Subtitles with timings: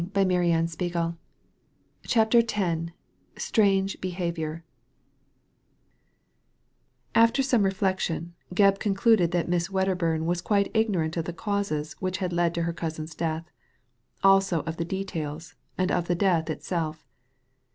[0.01, 0.13] H Digitized
[0.79, 1.17] by Google
[2.07, 2.91] CHAPTER X
[3.37, 4.63] STRANGE BEHAVIOUR
[7.13, 12.17] After some reflection Gebb concluded that Miss Wedderburn was quite ignorant of the causes which
[12.17, 13.51] had led to her cousin's death;
[14.23, 17.05] also of the details, and of the death itself.